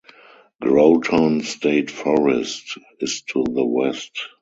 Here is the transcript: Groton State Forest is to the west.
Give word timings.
Groton 0.59 1.41
State 1.41 1.91
Forest 1.91 2.79
is 3.01 3.21
to 3.27 3.43
the 3.43 3.63
west. 3.63 4.29